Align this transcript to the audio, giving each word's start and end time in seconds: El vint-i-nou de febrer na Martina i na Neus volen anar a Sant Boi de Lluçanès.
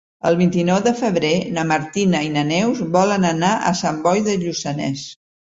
El 0.27 0.35
vint-i-nou 0.37 0.77
de 0.85 0.93
febrer 1.01 1.29
na 1.57 1.65
Martina 1.73 2.23
i 2.29 2.31
na 2.39 2.45
Neus 2.49 2.81
volen 2.97 3.29
anar 3.35 3.53
a 3.69 3.77
Sant 3.83 4.01
Boi 4.09 4.27
de 4.31 4.37
Lluçanès. 4.47 5.07